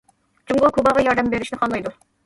جۇڭگو 0.51 0.73
كۇباغا 0.79 1.05
ياردەم 1.09 1.33
بېرىشنى 1.37 1.65
خالايدۇ. 1.65 1.99